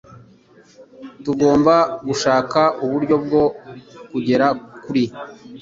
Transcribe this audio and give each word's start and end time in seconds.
Tugomba 1.23 1.75
gushaka 2.07 2.61
uburyo 2.83 3.15
bwo 3.23 3.43
kugera 4.11 4.47
kuri. 4.83 5.03